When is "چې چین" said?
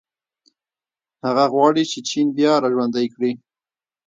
1.91-2.27